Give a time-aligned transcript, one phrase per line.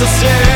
[0.00, 0.47] necessary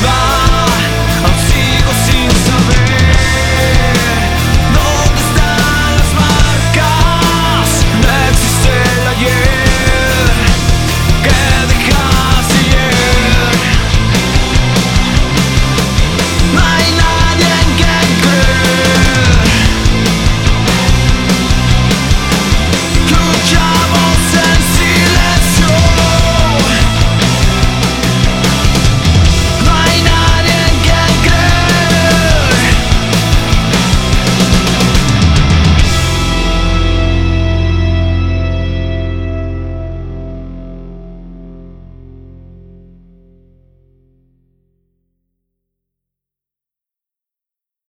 [0.00, 0.39] survive